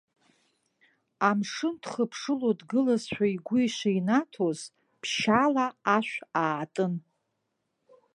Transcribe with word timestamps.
Амшын 1.29 1.75
дхыԥшыло 1.81 2.51
дгылазшәа 2.59 3.25
игәы 3.35 3.57
ишинаҭоз, 3.65 4.59
ԥшьаала 5.01 5.65
ашә 5.95 6.15
аатын. 6.43 6.93